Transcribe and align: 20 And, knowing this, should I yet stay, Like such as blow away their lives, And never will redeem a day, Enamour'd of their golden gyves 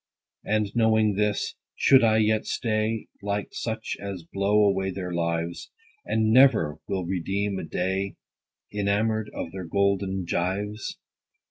20 0.45 0.55
And, 0.57 0.75
knowing 0.75 1.13
this, 1.13 1.53
should 1.75 2.03
I 2.03 2.17
yet 2.17 2.47
stay, 2.47 3.05
Like 3.21 3.49
such 3.51 3.95
as 4.01 4.23
blow 4.23 4.65
away 4.65 4.89
their 4.89 5.13
lives, 5.13 5.69
And 6.07 6.33
never 6.33 6.79
will 6.87 7.05
redeem 7.05 7.59
a 7.59 7.63
day, 7.63 8.15
Enamour'd 8.73 9.29
of 9.35 9.51
their 9.51 9.65
golden 9.65 10.25
gyves 10.25 10.95